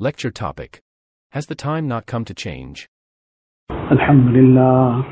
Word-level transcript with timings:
Lecture 0.00 0.31
topic 0.31 0.81
Has 1.31 1.45
the 1.45 1.55
time 1.55 1.87
not 1.87 2.05
come 2.05 2.25
to 2.25 2.33
change? 2.33 2.87
الحمد 3.91 4.27
لله 4.35 5.03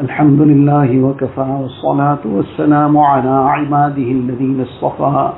الحمد 0.00 0.40
لله 0.40 1.02
وكفى 1.04 1.40
والصلاة 1.62 2.18
والسلام 2.24 2.98
على 2.98 3.28
عباده 3.28 4.02
الذين 4.20 4.60
اصطفى 4.60 5.32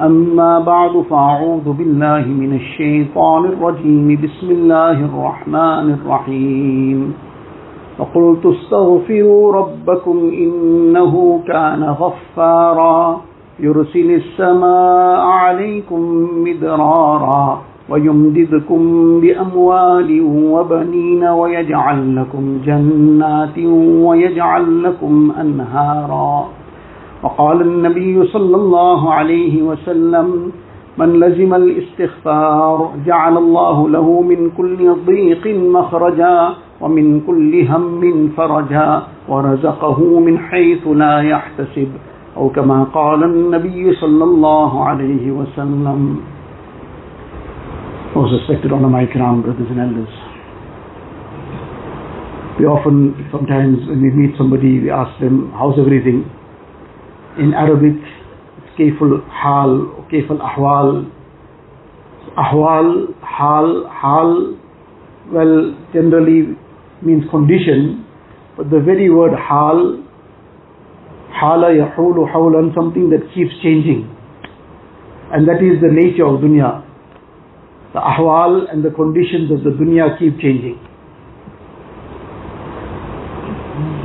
أما 0.00 0.58
بعد 0.58 1.02
فأعوذ 1.10 1.72
بالله 1.72 2.24
من 2.26 2.56
الشيطان 2.56 3.44
الرجيم 3.44 4.08
بسم 4.22 4.50
الله 4.50 4.92
الرحمن 5.04 5.90
الرحيم 5.94 7.14
فقلت 7.98 8.46
استغفروا 8.46 9.52
ربكم 9.52 10.16
إنه 10.18 11.42
كان 11.46 11.82
غفارا 11.84 13.20
يرسل 13.60 14.10
السماء 14.10 15.20
عليكم 15.20 16.00
مدرارا 16.44 17.62
ويمددكم 17.90 18.80
بأموال 19.20 20.10
وبنين 20.54 21.24
ويجعل 21.24 22.16
لكم 22.16 22.58
جنات 22.66 23.58
ويجعل 24.06 24.82
لكم 24.82 25.32
أنهارا. 25.40 26.48
وقال 27.22 27.60
النبي 27.60 28.26
صلى 28.26 28.56
الله 28.56 29.12
عليه 29.12 29.62
وسلم 29.62 30.52
من 30.98 31.20
لزم 31.20 31.54
الاستغفار 31.54 32.90
جعل 33.06 33.36
الله 33.38 33.88
له 33.88 34.22
من 34.22 34.50
كل 34.56 34.94
ضيق 35.06 35.44
مخرجا 35.76 36.50
ومن 36.80 37.20
كل 37.26 37.52
هم 37.68 38.28
فرجا 38.36 39.02
ورزقه 39.28 40.20
من 40.20 40.38
حيث 40.38 40.86
لا 40.86 41.20
يحتسب. 41.20 41.88
أو 42.36 42.48
كما 42.48 42.86
قال 42.94 43.24
النبي 43.24 43.92
صلى 43.92 44.24
الله 44.24 44.84
عليه 44.84 45.30
وسلم. 45.30 46.16
Most 48.12 48.32
respected 48.32 48.72
my 48.72 49.06
ikram, 49.06 49.44
brothers 49.44 49.70
and 49.70 49.78
elders. 49.78 50.10
We 52.58 52.66
often, 52.66 53.14
sometimes 53.30 53.86
when 53.86 54.02
we 54.02 54.10
meet 54.10 54.36
somebody, 54.36 54.80
we 54.80 54.90
ask 54.90 55.14
them, 55.20 55.52
how's 55.54 55.78
everything? 55.78 56.26
In 57.38 57.54
Arabic, 57.54 57.94
it's 58.58 58.74
kayful 58.74 59.22
hal, 59.30 59.94
kayful 60.10 60.42
ahwal. 60.42 61.06
Ahwal, 62.34 63.14
hal, 63.22 63.86
hal, 63.86 64.58
well, 65.30 65.78
generally 65.94 66.58
means 67.06 67.22
condition, 67.30 68.04
but 68.56 68.70
the 68.70 68.80
very 68.80 69.08
word 69.08 69.38
hal, 69.38 70.02
hala 71.30 71.70
yahulu 71.78 72.26
hawlan, 72.26 72.74
something 72.74 73.08
that 73.10 73.22
keeps 73.32 73.54
changing. 73.62 74.10
And 75.30 75.46
that 75.46 75.62
is 75.62 75.78
the 75.80 75.94
nature 75.94 76.26
of 76.26 76.40
dunya 76.42 76.89
the 77.92 77.98
ahwal 77.98 78.70
and 78.70 78.84
the 78.84 78.90
conditions 78.90 79.50
of 79.50 79.64
the 79.64 79.70
dunya 79.70 80.18
keep 80.18 80.38
changing. 80.38 80.78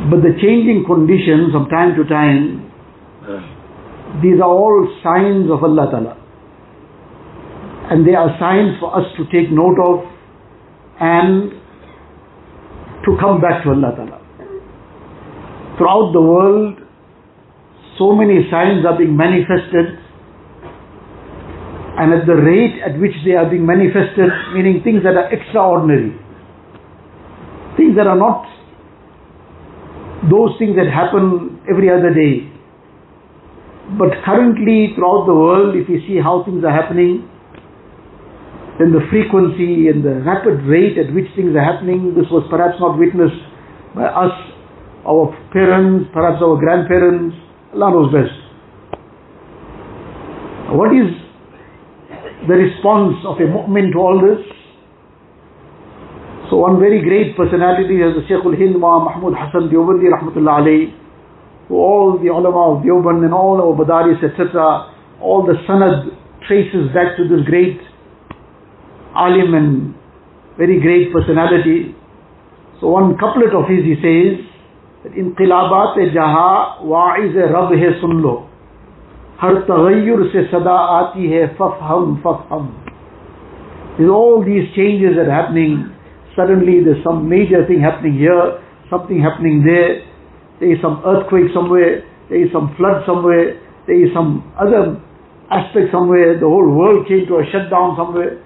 But 0.09 0.21
the 0.21 0.33
changing 0.41 0.85
conditions 0.85 1.51
from 1.51 1.69
time 1.69 1.95
to 1.97 2.03
time, 2.05 2.71
these 4.21 4.39
are 4.41 4.49
all 4.49 4.87
signs 5.03 5.49
of 5.49 5.63
Allah 5.63 5.89
Ta'ala. 5.89 6.17
And 7.91 8.07
they 8.07 8.15
are 8.15 8.35
signs 8.39 8.79
for 8.79 8.95
us 8.97 9.05
to 9.17 9.25
take 9.29 9.51
note 9.51 9.77
of 9.81 10.05
and 10.99 11.51
to 13.05 13.17
come 13.21 13.41
back 13.41 13.63
to 13.63 13.69
Allah 13.69 13.93
Ta'ala. 13.95 14.21
Throughout 15.77 16.11
the 16.13 16.21
world, 16.21 16.79
so 17.97 18.15
many 18.15 18.47
signs 18.49 18.85
are 18.85 18.97
being 18.97 19.15
manifested 19.15 20.04
and 21.97 22.13
at 22.13 22.27
the 22.27 22.35
rate 22.35 22.81
at 22.83 22.99
which 22.99 23.15
they 23.23 23.33
are 23.33 23.49
being 23.49 23.65
manifested, 23.65 24.27
meaning 24.53 24.81
things 24.83 25.03
that 25.03 25.15
are 25.15 25.31
extraordinary, 25.31 26.11
things 27.77 27.95
that 27.95 28.07
are 28.07 28.19
not 28.19 28.43
those 30.29 30.57
things 30.57 30.75
that 30.75 30.89
happen 30.89 31.59
every 31.69 31.89
other 31.89 32.09
day. 32.13 32.49
But 33.97 34.25
currently, 34.25 34.97
throughout 34.97 35.29
the 35.29 35.37
world, 35.37 35.75
if 35.77 35.87
you 35.87 36.01
see 36.07 36.17
how 36.17 36.41
things 36.43 36.63
are 36.65 36.73
happening, 36.73 37.29
then 38.81 38.91
the 38.91 39.05
frequency 39.13 39.87
and 39.87 40.03
the 40.03 40.25
rapid 40.25 40.65
rate 40.65 40.97
at 40.97 41.13
which 41.13 41.29
things 41.35 41.55
are 41.55 41.63
happening, 41.63 42.17
this 42.17 42.25
was 42.33 42.43
perhaps 42.49 42.75
not 42.81 42.97
witnessed 42.97 43.39
by 43.93 44.09
us, 44.09 44.33
our 45.05 45.29
parents, 45.53 46.09
perhaps 46.11 46.41
our 46.41 46.57
grandparents, 46.57 47.37
Allah 47.71 47.91
knows 47.93 48.11
best. 48.11 48.35
What 50.73 50.91
is 50.91 51.24
the 52.47 52.55
response 52.55 53.17
of 53.25 53.37
a 53.37 53.47
mu'min 53.47 53.91
to 53.93 53.99
all 53.99 54.17
this? 54.21 54.41
So 56.49 56.57
one 56.57 56.79
very 56.79 57.01
great 57.01 57.35
personality 57.35 57.97
is 57.97 58.13
the 58.13 58.21
Shaykh 58.27 58.45
al-Hind 58.45 58.79
Mahmud 58.79 59.33
Hassan 59.33 59.69
Deobandi 59.69 60.13
rahmatullah 60.13 60.61
alayhi, 60.61 60.93
who 61.67 61.75
all 61.75 62.19
the 62.21 62.29
ulama 62.29 62.77
of 62.77 62.83
Deoband 62.83 63.25
and 63.25 63.33
all 63.33 63.57
our 63.57 63.73
Madaris 63.73 64.21
etc., 64.21 64.93
all 65.21 65.45
the 65.45 65.57
sanad 65.67 66.13
traces 66.47 66.93
back 66.93 67.17
to 67.17 67.27
this 67.27 67.45
great 67.49 67.81
alim 69.15 69.53
and 69.55 69.95
very 70.57 70.79
great 70.79 71.11
personality. 71.11 71.95
So 72.79 72.87
one 72.87 73.17
couplet 73.17 73.53
of 73.55 73.67
his 73.67 73.83
he 73.83 73.95
says, 73.97 74.45
that 75.03 75.13
inqilabat 75.13 75.97
jaha 76.13 76.83
wa'iz 76.83 77.33
rab 77.33 77.73
sun 78.01 78.21
lo 78.21 78.49
हर 79.40 79.54
तगैर 79.68 80.22
से 80.32 80.44
सदा 80.52 80.76
आती 81.00 81.26
है 81.28 81.46
फफहम 81.60 82.16
फफहम 82.24 82.68
With 83.98 84.08
all 84.08 84.42
these 84.44 84.68
changes 84.74 85.16
that 85.16 85.28
are 85.28 85.36
happening, 85.36 85.92
suddenly 86.34 86.80
there's 86.84 87.02
some 87.04 87.28
major 87.28 87.66
thing 87.66 87.82
happening 87.82 88.16
here, 88.16 88.62
something 88.88 89.20
happening 89.20 89.62
there, 89.64 90.00
there 90.60 90.72
is 90.72 90.80
some 90.80 91.02
earthquake 91.04 91.52
somewhere, 91.52 92.00
there 92.30 92.40
is 92.40 92.48
some 92.52 92.72
flood 92.78 93.04
somewhere, 93.04 93.60
there 93.86 94.00
is 94.00 94.08
some 94.14 94.52
other 94.56 94.96
aspect 95.50 95.92
somewhere, 95.92 96.38
the 96.40 96.48
whole 96.48 96.64
world 96.64 97.08
came 97.08 97.26
to 97.26 97.42
a 97.42 97.44
shutdown 97.52 97.92
somewhere. 97.98 98.40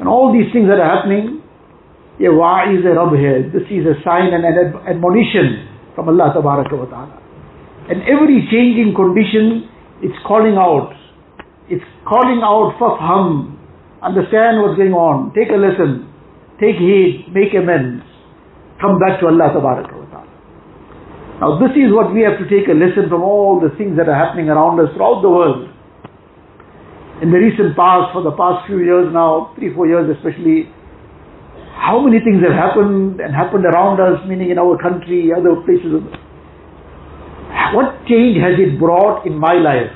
And 0.00 0.08
all 0.08 0.32
these 0.32 0.50
things 0.50 0.66
that 0.66 0.82
are 0.82 0.90
happening, 0.90 1.42
yeah, 2.18 2.34
why 2.34 2.72
is 2.74 2.82
a 2.82 2.98
Rabb 2.98 3.14
here? 3.14 3.46
This 3.54 3.62
is 3.70 3.86
a 3.86 3.94
sign 4.02 4.34
and 4.34 4.42
an 4.42 4.74
admonition 4.90 5.70
from 5.94 6.08
Allah 6.08 6.34
wa 6.34 6.64
ta'ala. 6.64 7.14
And 7.90 8.02
every 8.10 8.42
changing 8.50 8.90
condition 8.94 9.70
it's 10.03 10.19
calling 10.27 10.59
out. 10.59 10.91
It's 11.71 11.83
calling 12.03 12.43
out 12.43 12.75
fafham. 12.75 13.55
Understand 14.03 14.59
what's 14.59 14.75
going 14.75 14.91
on. 14.91 15.31
Take 15.31 15.47
a 15.47 15.55
lesson. 15.55 16.11
Take 16.59 16.75
heed. 16.75 17.31
Make 17.31 17.55
amends. 17.55 18.03
Come 18.83 18.99
back 18.99 19.23
to 19.23 19.31
Allah 19.31 19.55
wa 19.55 19.79
ta'ala. 19.79 20.03
Now 21.39 21.55
this 21.59 21.71
is 21.79 21.89
what 21.95 22.11
we 22.11 22.21
have 22.27 22.35
to 22.35 22.45
take 22.51 22.67
a 22.67 22.75
lesson 22.75 23.07
from 23.07 23.23
all 23.23 23.63
the 23.63 23.71
things 23.79 23.95
that 23.95 24.11
are 24.11 24.15
happening 24.15 24.51
around 24.51 24.79
us 24.83 24.91
throughout 24.95 25.23
the 25.23 25.31
world. 25.31 25.71
In 27.23 27.31
the 27.31 27.39
recent 27.39 27.75
past, 27.79 28.11
for 28.11 28.23
the 28.23 28.35
past 28.35 28.67
few 28.67 28.83
years 28.83 29.07
now, 29.11 29.55
three, 29.55 29.71
four 29.71 29.87
years 29.87 30.11
especially, 30.11 30.67
how 31.79 32.03
many 32.03 32.19
things 32.19 32.43
have 32.43 32.55
happened 32.55 33.19
and 33.19 33.31
happened 33.31 33.63
around 33.63 34.03
us, 34.03 34.19
meaning 34.27 34.51
in 34.51 34.59
our 34.59 34.75
country, 34.79 35.31
other 35.31 35.63
places 35.63 36.03
what 37.73 38.05
change 38.07 38.37
has 38.37 38.55
it 38.57 38.79
brought 38.79 39.25
in 39.25 39.37
my 39.37 39.53
life? 39.53 39.91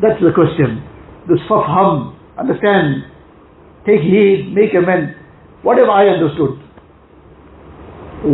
That's 0.00 0.20
the 0.22 0.32
question. 0.34 0.82
This 1.28 1.38
fafham, 1.50 2.16
understand, 2.38 3.06
take 3.86 4.00
heed, 4.00 4.52
make 4.54 4.74
amends. 4.74 5.14
What 5.62 5.78
have 5.78 5.88
I 5.88 6.06
understood? 6.10 6.58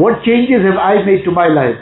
What 0.01 0.25
changes 0.25 0.65
have 0.65 0.77
I 0.77 1.05
made 1.05 1.25
to 1.25 1.31
my 1.31 1.49
life? 1.49 1.81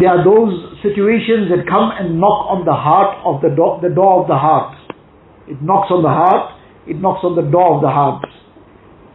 There 0.00 0.10
are 0.10 0.22
those 0.22 0.54
situations 0.82 1.50
that 1.50 1.66
come 1.66 1.90
and 1.98 2.20
knock 2.20 2.46
on 2.46 2.64
the 2.64 2.74
heart 2.74 3.18
of 3.26 3.42
the 3.42 3.50
door, 3.54 3.82
the 3.82 3.90
door 3.90 4.22
of 4.22 4.28
the 4.28 4.38
heart. 4.38 4.78
It 5.48 5.62
knocks 5.62 5.90
on 5.90 6.02
the 6.02 6.10
heart, 6.10 6.54
it 6.86 7.00
knocks 7.02 7.24
on 7.24 7.34
the 7.34 7.42
door 7.42 7.76
of 7.76 7.82
the 7.82 7.90
heart. 7.90 8.22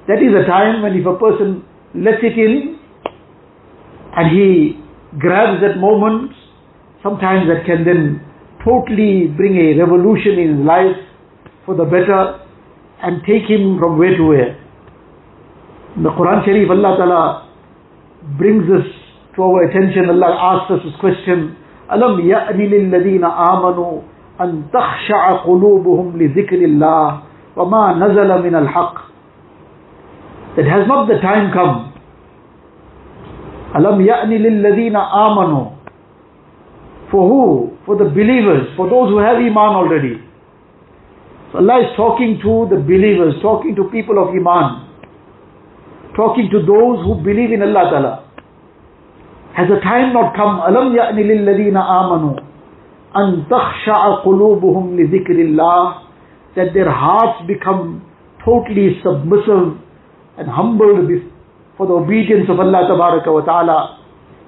That 0.07 0.19
is 0.19 0.35
a 0.35 0.43
time 0.43 0.83
when 0.83 0.99
if 0.99 1.07
a 1.07 1.15
person 1.15 1.63
lets 1.95 2.19
it 2.19 2.35
in, 2.35 2.72
and 4.16 4.26
he 4.34 4.78
grabs 5.18 5.60
that 5.62 5.78
moment, 5.78 6.32
sometimes 7.02 7.46
that 7.48 7.64
can 7.66 7.84
then 7.84 8.20
totally 8.64 9.28
bring 9.36 9.56
a 9.56 9.78
revolution 9.78 10.38
in 10.38 10.58
his 10.58 10.66
life 10.66 10.96
for 11.64 11.74
the 11.76 11.84
better 11.84 12.40
and 13.02 13.22
take 13.22 13.46
him 13.48 13.78
from 13.78 13.98
where 13.98 14.16
to 14.16 14.24
where. 14.24 14.52
In 15.96 16.02
the 16.02 16.10
Quran 16.10 16.44
Sharif, 16.44 16.70
Allah 16.70 16.96
Ta'ala 16.98 17.22
brings 18.38 18.66
this 18.68 18.84
to 19.36 19.42
our 19.42 19.70
attention. 19.70 20.10
Allah 20.10 20.34
asks 20.34 20.72
us 20.72 20.80
this 20.84 20.98
question, 21.00 21.56
أَلَمْ 21.90 22.20
يَأْنِ 22.20 22.58
لِلَّذِينَ 22.58 23.24
آمَنُوا 23.24 24.02
أَن 24.40 24.70
تَخْشَعَ 24.72 25.22
قُلُوبُهُمْ 25.46 26.14
لِذِكْرِ 26.18 26.58
اللَّهِ 26.58 27.06
وَمَا 27.56 27.84
نَزَلَ 27.98 28.30
مِنَ 28.42 28.54
الْحَقِّ 28.54 28.96
That 30.56 30.66
has 30.66 30.86
not 30.86 31.08
the 31.08 31.18
time 31.22 31.50
come 31.52 31.91
Alam 33.74 34.00
ya'ni 34.00 34.38
lilladhina 34.38 35.00
amanu. 35.12 35.76
For 37.10 37.22
who? 37.28 37.76
For 37.86 37.96
the 37.96 38.04
believers, 38.04 38.68
for 38.76 38.88
those 38.88 39.10
who 39.10 39.18
have 39.18 39.36
iman 39.36 39.74
already. 39.76 40.28
So 41.52 41.58
Allah 41.64 41.80
is 41.80 41.96
talking 41.96 42.38
to 42.44 42.68
the 42.68 42.76
believers, 42.76 43.40
talking 43.40 43.74
to 43.76 43.84
people 43.88 44.20
of 44.20 44.28
Iman, 44.36 44.84
talking 46.14 46.50
to 46.52 46.60
those 46.60 47.00
who 47.08 47.24
believe 47.24 47.52
in 47.56 47.62
Allah 47.64 47.88
Ta'ala. 47.88 48.14
Has 49.56 49.68
the 49.72 49.80
time 49.80 50.12
not 50.12 50.36
come? 50.36 50.60
أَلَمْ 50.60 50.92
يَأْنِ 50.92 51.16
لِلَّذِينَ 51.16 51.72
آمَنُوا 51.72 52.36
أَن 53.16 53.48
تَخْشَعَ 53.48 54.24
قُلُوبُهُمْ 54.24 54.84
لِذِكْرِ 55.00 55.36
اللَّهِ 55.48 55.84
That 56.56 56.74
their 56.74 56.92
hearts 56.92 57.46
become 57.48 58.04
totally 58.44 59.00
submissive 59.02 59.80
and 60.36 60.48
humbled 60.48 61.08
for 61.76 61.86
the 61.86 61.94
obedience 61.94 62.48
of 62.50 62.58
Allah 62.58 62.88
Tabaraka 62.90 63.30
wa 63.32 63.40
Ta'ala. 63.42 63.98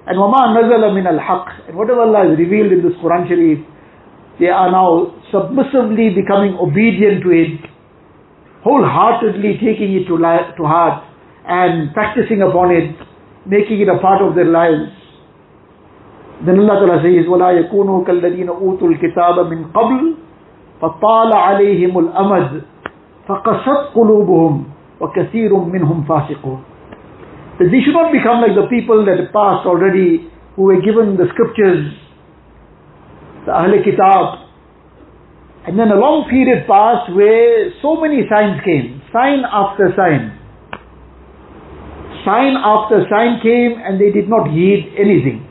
And 0.07 0.19
وَمَا 0.19 0.57
نَزَلَ 0.59 0.83
مِنَ 0.91 1.07
الْحَقِّ 1.07 1.69
And 1.69 1.77
whatever 1.77 2.03
Allah 2.03 2.29
has 2.29 2.39
revealed 2.39 2.73
in 2.73 2.83
this 2.83 2.97
Quran 3.03 3.29
Sharif, 3.29 3.59
they 4.41 4.49
are 4.49 4.71
now 4.71 5.13
submissively 5.31 6.11
becoming 6.11 6.57
obedient 6.59 7.23
to 7.23 7.31
it, 7.31 7.61
wholeheartedly 8.65 9.61
taking 9.63 9.95
it 9.95 10.09
to, 10.09 10.17
li- 10.17 10.49
to 10.57 10.65
heart 10.65 11.05
and 11.47 11.93
practicing 11.95 12.43
upon 12.43 12.73
it, 12.73 12.97
making 13.47 13.81
it 13.81 13.89
a 13.89 13.99
part 13.99 14.23
of 14.23 14.35
their 14.35 14.47
lives. 14.51 14.91
Then 16.45 16.59
Allah 16.59 16.81
Ta'ala 16.81 16.99
says, 17.05 17.29
وَلَا 17.29 17.53
يَكُونُوا 17.69 18.05
كَالَّذِينَ 18.09 18.49
أُوتُوا 18.49 18.89
الْكِتَابَ 18.89 19.37
مِنْ 19.53 19.71
قَبْلِ 19.77 20.15
فَطَالَ 20.81 21.31
عَلَيْهِمُ 21.37 21.93
الْأَمَدُ 21.99 22.63
فَقَسَتْ 23.29 23.93
قُلُوبُهُمْ 23.95 24.65
وَكَثِيرٌ 25.01 25.53
مِّنْهُمْ 25.57 25.99
فَاسِقُونَ 26.09 26.61
that 27.60 27.72
they 27.72 27.80
should 27.84 27.96
not 27.96 28.12
become 28.12 28.44
like 28.44 28.56
the 28.56 28.68
people 28.68 29.06
that 29.08 29.18
passed 29.32 29.66
already, 29.66 30.28
who 30.56 30.64
were 30.72 30.82
given 30.82 31.16
the 31.16 31.28
scriptures, 31.32 31.92
the 33.46 33.52
Ahl 33.52 33.72
Kitab. 33.84 34.48
And 35.68 35.80
then 35.80 35.90
a 35.90 35.98
long 35.98 36.30
period 36.30 36.68
passed 36.68 37.12
where 37.16 37.74
so 37.82 37.96
many 38.00 38.28
signs 38.30 38.62
came, 38.64 39.02
sign 39.12 39.42
after 39.48 39.92
sign 39.96 40.36
sign 42.26 42.58
after 42.58 43.06
sign 43.08 43.40
came 43.40 43.78
and 43.78 44.02
they 44.02 44.10
did 44.10 44.28
not 44.28 44.50
heed 44.50 44.92
anything. 44.98 45.46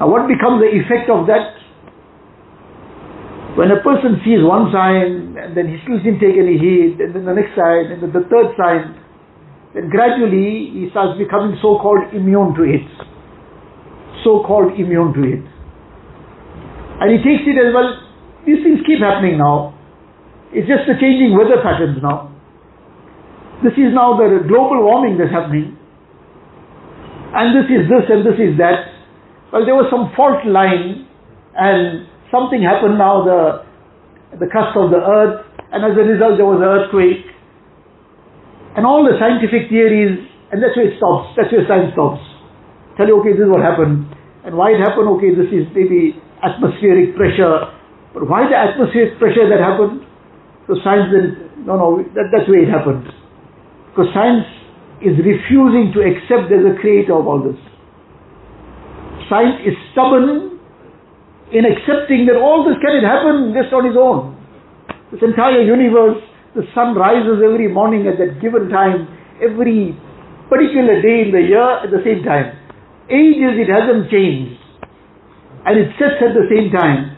Now 0.00 0.08
what 0.08 0.24
becomes 0.24 0.64
the 0.64 0.72
effect 0.72 1.12
of 1.12 1.28
that? 1.28 1.60
When 3.60 3.68
a 3.70 3.84
person 3.84 4.16
sees 4.24 4.40
one 4.40 4.72
sign 4.72 5.36
and 5.36 5.52
then 5.52 5.68
he 5.68 5.76
still 5.84 6.00
didn't 6.00 6.24
take 6.24 6.40
any 6.40 6.56
heed, 6.56 6.96
and 7.04 7.12
then 7.12 7.28
the 7.28 7.36
next 7.36 7.52
sign, 7.52 7.92
and 7.92 8.00
then 8.00 8.12
the 8.16 8.24
third 8.32 8.56
sign, 8.56 8.96
then 9.74 9.88
gradually 9.88 10.74
he 10.74 10.90
starts 10.90 11.18
becoming 11.18 11.58
so-called 11.62 12.10
immune 12.12 12.54
to 12.58 12.62
it. 12.66 12.86
So-called 14.24 14.74
immune 14.74 15.14
to 15.14 15.22
it. 15.22 15.44
And 17.00 17.08
he 17.14 17.18
takes 17.22 17.46
it 17.46 17.56
as 17.56 17.72
well, 17.72 17.96
these 18.44 18.60
things 18.60 18.82
keep 18.84 19.00
happening 19.00 19.38
now. 19.38 19.78
It's 20.52 20.66
just 20.66 20.84
the 20.90 20.98
changing 20.98 21.38
weather 21.38 21.62
patterns 21.62 22.02
now. 22.02 22.34
This 23.62 23.76
is 23.78 23.94
now 23.94 24.16
the 24.18 24.42
global 24.48 24.82
warming 24.82 25.16
that's 25.16 25.30
happening. 25.30 25.76
And 27.30 27.54
this 27.54 27.70
is 27.70 27.86
this 27.86 28.04
and 28.10 28.26
this 28.26 28.36
is 28.40 28.58
that. 28.58 28.90
Well, 29.52 29.62
there 29.64 29.78
was 29.78 29.86
some 29.86 30.10
fault 30.18 30.42
line 30.42 31.06
and 31.54 32.10
something 32.34 32.62
happened 32.62 32.98
now, 32.98 33.22
the, 33.22 33.64
the 34.38 34.50
crust 34.50 34.74
of 34.74 34.90
the 34.90 34.98
earth, 34.98 35.46
and 35.70 35.84
as 35.86 35.94
a 35.94 36.02
result 36.02 36.38
there 36.38 36.46
was 36.48 36.58
an 36.58 36.66
earthquake. 36.66 37.26
And 38.76 38.86
all 38.86 39.02
the 39.02 39.18
scientific 39.18 39.66
theories, 39.66 40.18
and 40.52 40.62
that's 40.62 40.76
where 40.78 40.86
it 40.86 40.96
stops, 40.98 41.34
that's 41.34 41.50
where 41.50 41.66
science 41.66 41.90
stops. 41.94 42.22
Tell 42.96 43.06
you, 43.06 43.18
okay, 43.22 43.34
this 43.34 43.46
is 43.46 43.50
what 43.50 43.62
happened. 43.62 44.06
And 44.46 44.56
why 44.56 44.72
it 44.72 44.80
happened, 44.80 45.10
okay, 45.18 45.34
this 45.34 45.50
is 45.50 45.66
maybe 45.74 46.16
atmospheric 46.40 47.16
pressure. 47.18 47.70
But 48.14 48.26
why 48.30 48.46
the 48.46 48.56
atmospheric 48.56 49.18
pressure 49.18 49.46
that 49.50 49.60
happened? 49.60 50.06
So 50.70 50.78
science 50.86 51.10
then, 51.10 51.66
no, 51.66 51.74
no, 51.76 51.88
that, 52.14 52.30
that's 52.30 52.46
where 52.46 52.62
it 52.62 52.70
happened. 52.70 53.10
Because 53.90 54.10
science 54.14 54.46
is 55.02 55.18
refusing 55.18 55.90
to 55.96 56.04
accept 56.06 56.46
there's 56.52 56.66
a 56.66 56.78
creator 56.78 57.16
of 57.16 57.26
all 57.26 57.42
this. 57.42 57.58
Science 59.26 59.62
is 59.66 59.74
stubborn 59.90 60.60
in 61.50 61.66
accepting 61.66 62.26
that 62.30 62.38
all 62.38 62.62
this 62.62 62.78
can 62.78 62.94
it 62.98 63.06
happen 63.06 63.50
just 63.50 63.74
on 63.74 63.82
its 63.86 63.98
own. 63.98 64.38
This 65.10 65.22
entire 65.26 65.62
universe, 65.66 66.22
the 66.54 66.66
sun 66.74 66.94
rises 66.94 67.42
every 67.42 67.68
morning 67.70 68.06
at 68.06 68.18
that 68.18 68.40
given 68.42 68.68
time, 68.68 69.06
every 69.38 69.94
particular 70.48 70.98
day 71.02 71.26
in 71.26 71.30
the 71.30 71.42
year 71.42 71.70
at 71.82 71.90
the 71.90 72.02
same 72.02 72.22
time. 72.26 72.58
Ages 73.10 73.58
it 73.58 73.70
hasn't 73.70 74.10
changed. 74.10 74.58
And 75.66 75.78
it 75.78 75.94
sets 75.98 76.18
at 76.22 76.34
the 76.34 76.46
same 76.50 76.70
time. 76.70 77.14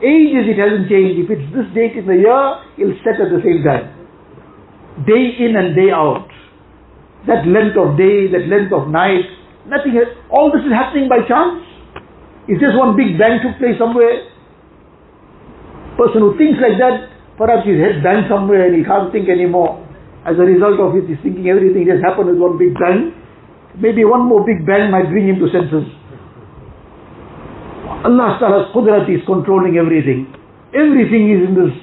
Ages 0.00 0.48
it 0.48 0.58
hasn't 0.60 0.88
changed. 0.88 1.24
If 1.24 1.28
it's 1.32 1.48
this 1.56 1.68
date 1.72 1.96
in 1.96 2.04
the 2.04 2.20
year, 2.20 2.42
it'll 2.76 3.00
set 3.00 3.16
at 3.16 3.32
the 3.32 3.40
same 3.40 3.64
time 3.64 3.96
day 5.04 5.36
in 5.44 5.52
and 5.52 5.76
day 5.76 5.92
out. 5.92 6.24
That 7.28 7.44
length 7.44 7.76
of 7.76 7.98
day, 7.98 8.32
that 8.32 8.48
length 8.48 8.72
of 8.72 8.88
night, 8.88 9.28
nothing 9.68 9.92
else. 9.98 10.14
All 10.32 10.48
this 10.48 10.64
is 10.64 10.72
happening 10.72 11.10
by 11.10 11.20
chance. 11.28 11.60
It's 12.48 12.62
just 12.62 12.78
one 12.78 12.96
big 12.96 13.18
bang 13.18 13.42
took 13.42 13.58
place 13.58 13.76
somewhere. 13.76 14.30
Person 15.98 16.22
who 16.22 16.38
thinks 16.38 16.62
like 16.62 16.78
that, 16.78 17.12
perhaps 17.37 17.67
his 17.67 17.79
head 17.79 18.03
banged 18.03 18.29
somewhere 18.29 18.67
and 18.67 18.75
he 18.75 18.83
can't 18.83 19.11
think 19.11 19.29
anymore. 19.29 19.79
As 20.25 20.37
a 20.37 20.45
result 20.45 20.77
of 20.79 20.95
it, 20.95 21.09
he's 21.09 21.17
thinking 21.25 21.49
everything 21.49 21.89
just 21.89 22.03
happened 22.05 22.29
with 22.29 22.37
one 22.37 22.57
big 22.57 22.77
bang. 22.77 23.13
Maybe 23.79 24.05
one 24.05 24.27
more 24.27 24.45
big 24.45 24.65
bang 24.65 24.91
might 24.91 25.09
bring 25.09 25.27
him 25.27 25.39
to 25.41 25.47
senses. 25.49 25.87
Allah 28.05 28.37
Ta'ala's 28.39 28.69
Qudrat 28.73 29.09
is 29.09 29.21
controlling 29.25 29.77
everything. 29.77 30.29
Everything 30.73 31.29
is 31.33 31.41
in 31.49 31.53
this 31.57 31.73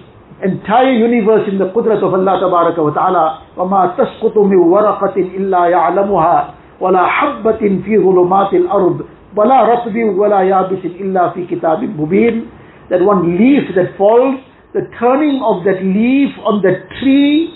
entire 0.43 0.93
universe 0.95 1.49
in 1.51 1.59
the 1.59 1.71
qudrat 1.75 1.99
of 2.03 2.15
Allah 2.15 2.39
Tabaraka 2.39 2.79
wa 2.79 2.95
Ta'ala. 2.95 3.25
وَمَا 3.57 3.97
تَسْقُطُ 3.99 4.37
مِنْ 4.39 4.59
وَرَقَةٍ 4.71 5.17
إِلَّا 5.19 5.63
يَعْلَمُهَا 5.67 6.39
وَلَا 6.81 7.05
حَبَّةٍ 7.07 7.63
فِي 7.83 7.99
ظُلُمَاتِ 7.99 8.55
الْأَرْضِ 8.55 8.99
وَلَا 9.37 9.59
رَطْبٍ 9.63 9.97
وَلَا 10.15 10.41
يَابِسٍ 10.43 10.83
إِلَّا 11.03 11.35
فِي 11.35 11.47
كِتَابٍ 11.51 11.83
مُبِينٍ 11.99 12.35
That 12.91 13.03
one 13.03 13.37
leaf 13.37 13.75
that 13.75 13.99
falls, 13.99 14.39
the 14.75 14.85
turning 15.01 15.41
of 15.43 15.65
that 15.65 15.81
leaf 15.81 16.37
on 16.45 16.61
the 16.61 16.85
tree 17.01 17.55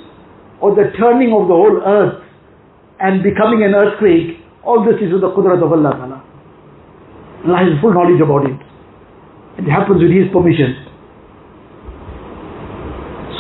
or 0.61 0.75
the 0.75 0.91
turning 0.97 1.33
of 1.33 1.49
the 1.49 1.55
whole 1.55 1.83
earth 1.85 2.23
and 3.01 3.23
becoming 3.23 3.63
an 3.63 3.75
earthquake, 3.75 4.39
all 4.65 4.85
this 4.85 4.97
is 5.03 5.13
with 5.13 5.21
the 5.21 5.31
qudrat 5.35 5.59
of 5.63 5.73
Allah 5.73 5.93
Ta'ala. 5.99 6.19
Allah 7.45 7.59
has 7.59 7.75
full 7.83 7.93
knowledge 7.93 8.23
about 8.23 8.47
it. 8.47 8.57
It 9.59 9.69
happens 9.69 10.01
with 10.01 10.15
His 10.15 10.31
permission. 10.33 10.79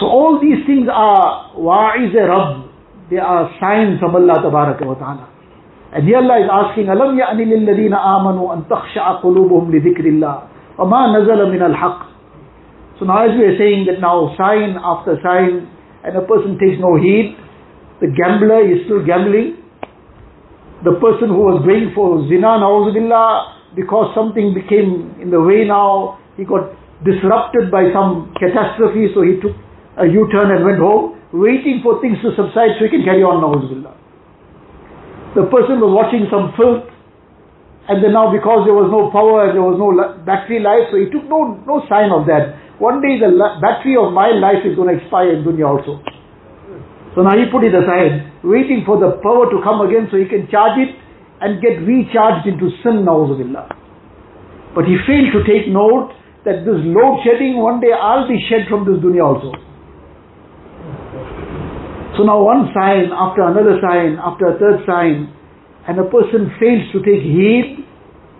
So 0.03 0.11
all 0.11 0.41
these 0.43 0.67
things 0.67 0.91
are 0.91 1.55
wa'iz 1.57 2.11
Rabb. 2.13 2.67
They 3.09 3.19
are 3.23 3.55
signs 3.61 4.01
from 4.01 4.17
Allah 4.17 4.43
Tabaraka 4.43 4.85
wa 4.85 4.95
Ta'ala. 4.99 5.29
And 5.95 6.05
here 6.09 6.17
Allah 6.19 6.41
is 6.43 6.49
asking, 6.51 6.87
أَلَمْ 6.91 7.21
يَأْنِ 7.21 7.39
لِلَّذِينَ 7.39 7.95
آمَنُوا 7.95 8.47
أَن 8.55 8.61
تَخْشَعَ 8.69 9.23
قُلُوبُهُمْ 9.23 9.71
لِذِكْرِ 9.71 10.05
اللَّهِ 10.09 10.37
وَمَا 10.79 11.01
نَزَلَ 11.21 11.41
مِنَ 11.53 11.63
الْحَقِّ 11.63 12.13
so 13.00 13.06
now 13.06 13.30
as 13.30 13.38
we 13.38 13.46
are 13.46 13.58
saying 13.58 13.86
that 13.86 14.02
now 14.02 14.34
sign 14.38 14.74
after 14.82 15.22
sign 15.22 15.70
and 16.02 16.18
a 16.18 16.26
person 16.26 16.58
takes 16.58 16.82
no 16.82 16.98
heed, 16.98 17.38
the 18.02 18.10
gambler 18.10 18.66
is 18.66 18.86
still 18.86 19.06
gambling. 19.06 19.62
The 20.86 20.98
person 21.02 21.30
who 21.30 21.42
was 21.46 21.62
going 21.66 21.94
for 21.94 22.26
zina, 22.30 22.62
na'uzubillah, 22.62 23.78
because 23.78 24.14
something 24.14 24.54
became 24.54 25.18
in 25.22 25.30
the 25.30 25.42
way 25.42 25.66
now, 25.66 26.18
he 26.38 26.46
got 26.46 26.74
disrupted 27.06 27.70
by 27.70 27.90
some 27.94 28.34
catastrophe, 28.38 29.10
so 29.14 29.22
he 29.22 29.38
took 29.42 29.54
a 29.98 30.06
U-turn 30.06 30.54
and 30.54 30.66
went 30.66 30.78
home, 30.82 31.18
waiting 31.34 31.82
for 31.82 32.02
things 32.02 32.18
to 32.22 32.34
subside 32.34 32.78
so 32.78 32.86
he 32.86 32.90
can 32.90 33.06
carry 33.06 33.22
on 33.22 33.42
na'uzubillah. 33.42 33.94
The 35.38 35.46
person 35.54 35.78
was 35.82 35.94
watching 35.94 36.26
some 36.34 36.54
filth, 36.58 36.90
and 37.88 38.04
then 38.04 38.12
now 38.12 38.28
because 38.28 38.68
there 38.68 38.76
was 38.76 38.92
no 38.92 39.08
power 39.16 39.48
and 39.48 39.56
there 39.56 39.64
was 39.64 39.80
no 39.80 39.96
battery 40.28 40.60
life, 40.60 40.92
so 40.92 41.00
he 41.00 41.08
took 41.08 41.24
no, 41.32 41.56
no 41.64 41.88
sign 41.88 42.12
of 42.12 42.28
that. 42.28 42.60
One 42.84 43.00
day 43.00 43.16
the 43.16 43.32
battery 43.64 43.96
of 43.96 44.12
my 44.12 44.36
life 44.36 44.68
is 44.68 44.76
going 44.76 44.92
to 44.92 45.00
expire 45.00 45.32
in 45.32 45.48
dunya 45.48 45.64
also. 45.64 46.04
So 47.16 47.24
now 47.24 47.34
he 47.34 47.48
put 47.48 47.64
it 47.64 47.74
aside, 47.74 48.44
waiting 48.44 48.84
for 48.84 49.00
the 49.00 49.18
power 49.24 49.48
to 49.50 49.58
come 49.64 49.82
again 49.88 50.12
so 50.12 50.20
he 50.20 50.28
can 50.28 50.52
charge 50.52 50.78
it 50.78 50.94
and 51.40 51.64
get 51.64 51.80
recharged 51.82 52.46
into 52.46 52.70
sin, 52.84 53.08
na'uzubillah. 53.08 53.72
But 54.76 54.86
he 54.86 55.00
failed 55.08 55.32
to 55.34 55.42
take 55.48 55.72
note 55.72 56.12
that 56.46 56.68
this 56.68 56.78
load 56.92 57.24
shedding, 57.24 57.58
one 57.58 57.80
day 57.80 57.96
I'll 57.96 58.28
be 58.28 58.38
shed 58.52 58.68
from 58.70 58.84
this 58.84 59.00
dunya 59.00 59.24
also. 59.24 59.56
So 62.20 62.28
now 62.28 62.42
one 62.44 62.68
sign 62.74 63.16
after 63.16 63.48
another 63.48 63.80
sign 63.80 64.18
after 64.18 64.52
a 64.52 64.56
third 64.58 64.86
sign 64.90 65.37
and 65.89 65.99
a 65.99 66.05
person 66.05 66.51
fails 66.61 66.87
to 66.93 66.99
take 67.03 67.23
heed, 67.23 67.83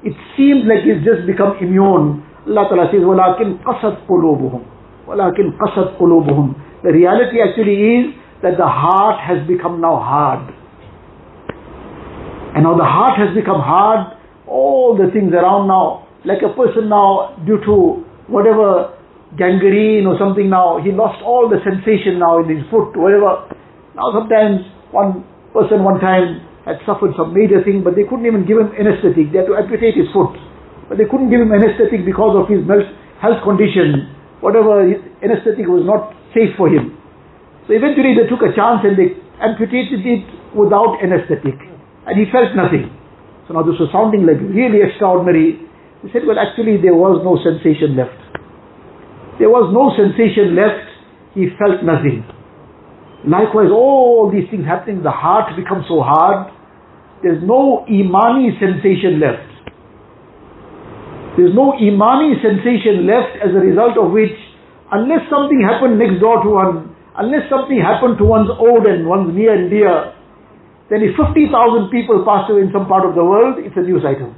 it 0.05 0.15
seems 0.37 0.67
like 0.67 0.83
he's 0.87 1.03
just 1.03 1.27
become 1.27 1.59
immune. 1.61 2.23
Allah 2.47 2.67
Ta'ala 2.71 2.87
says, 2.91 3.03
وَلَكِنْ 3.03 3.63
قَصَدْ 3.63 4.07
قُلُوبُهُمْ 4.07 4.63
وَلَكِنْ 5.07 5.47
قَصَدْ 5.59 5.99
قُلُوبُهُمْ 5.99 6.83
The 6.83 6.93
reality 6.93 7.39
actually 7.39 7.79
is 7.79 8.05
that 8.43 8.59
the 8.59 8.67
heart 8.67 9.23
has 9.23 9.47
become 9.47 9.81
now 9.81 9.97
hard. 9.99 10.51
And 12.55 12.65
now 12.65 12.77
the 12.77 12.85
heart 12.85 13.19
has 13.19 13.35
become 13.35 13.61
hard, 13.63 14.19
all 14.47 14.97
the 14.99 15.11
things 15.13 15.33
around 15.33 15.69
now, 15.69 16.07
like 16.25 16.43
a 16.43 16.53
person 16.55 16.89
now, 16.89 17.39
due 17.47 17.59
to 17.65 18.05
whatever 18.27 18.95
gangrene 19.39 20.07
or 20.07 20.19
something 20.19 20.51
now. 20.51 20.79
He 20.83 20.93
lost 20.93 21.23
all 21.25 21.49
the 21.49 21.59
sensation 21.65 22.19
now 22.19 22.43
in 22.43 22.49
his 22.51 22.65
foot, 22.71 22.93
whatever. 22.97 23.49
Now 23.97 24.13
sometimes 24.13 24.61
one 24.91 25.25
person 25.53 25.85
one 25.85 26.01
time 26.01 26.45
had 26.68 26.84
suffered 26.84 27.16
some 27.16 27.32
major 27.32 27.64
thing, 27.64 27.80
but 27.80 27.96
they 27.96 28.04
couldn't 28.04 28.28
even 28.28 28.44
give 28.44 28.60
him 28.60 28.76
anesthetic. 28.76 29.32
They 29.32 29.40
had 29.40 29.48
to 29.48 29.56
amputate 29.56 29.96
his 29.96 30.12
foot. 30.12 30.36
But 30.92 31.00
they 31.00 31.08
couldn't 31.08 31.32
give 31.32 31.40
him 31.40 31.56
anesthetic 31.56 32.04
because 32.04 32.36
of 32.36 32.52
his 32.52 32.68
health 33.24 33.40
condition. 33.48 34.12
Whatever 34.44 34.84
anesthetic 35.24 35.64
was 35.72 35.88
not 35.88 36.12
safe 36.36 36.52
for 36.60 36.68
him. 36.68 37.00
So 37.66 37.76
eventually 37.76 38.20
they 38.20 38.28
took 38.28 38.44
a 38.44 38.52
chance 38.52 38.84
and 38.84 39.00
they 39.00 39.16
amputated 39.40 40.04
it 40.04 40.28
without 40.52 41.00
anesthetic. 41.00 41.56
And 42.04 42.20
he 42.20 42.28
felt 42.32 42.52
nothing. 42.56 42.92
So 43.48 43.56
now 43.56 43.64
this 43.64 43.80
was 43.80 43.88
sounding 43.96 44.28
like 44.28 44.40
really 44.44 44.84
extraordinary. 44.84 45.64
He 46.04 46.12
said, 46.12 46.28
well 46.28 46.40
actually 46.40 46.80
there 46.84 46.96
was 46.96 47.24
no 47.24 47.40
sensation 47.40 47.96
left. 47.96 48.16
There 49.40 49.48
was 49.52 49.72
no 49.72 49.96
sensation 49.96 50.52
left. 50.56 50.84
He 51.32 51.48
felt 51.56 51.80
nothing. 51.84 52.28
Likewise, 53.28 53.70
all 53.74 54.32
these 54.32 54.50
things 54.50 54.66
happening, 54.66 55.04
the 55.04 55.12
heart 55.12 55.52
becomes 55.58 55.86
so 55.90 56.02
hard. 56.02 56.54
There's 57.24 57.42
no 57.42 57.86
imani 57.90 58.54
sensation 58.62 59.20
left. 59.20 59.50
There's 61.38 61.54
no 61.54 61.78
imani 61.78 62.38
sensation 62.42 63.06
left 63.06 63.38
as 63.42 63.54
a 63.54 63.62
result 63.62 63.98
of 63.98 64.14
which, 64.14 64.34
unless 64.92 65.26
something 65.30 65.62
happened 65.62 65.98
next 65.98 66.22
door 66.22 66.42
to 66.42 66.50
one, 66.50 66.96
unless 67.18 67.46
something 67.50 67.78
happened 67.78 68.18
to 68.18 68.26
one's 68.26 68.50
old 68.50 68.86
and 68.86 69.06
one's 69.06 69.34
near 69.34 69.54
and 69.54 69.70
dear, 69.70 70.14
then 70.90 71.04
if 71.04 71.18
50,000 71.20 71.92
people 71.92 72.24
passed 72.24 72.50
away 72.50 72.64
in 72.64 72.72
some 72.72 72.88
part 72.88 73.04
of 73.04 73.14
the 73.14 73.26
world, 73.26 73.60
it's 73.60 73.76
a 73.76 73.84
news 73.84 74.06
item. 74.08 74.32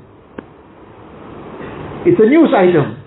It's 2.08 2.18
a 2.18 2.26
news 2.26 2.50
item. 2.56 2.98